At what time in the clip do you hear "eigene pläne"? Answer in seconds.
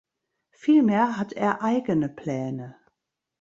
1.61-2.75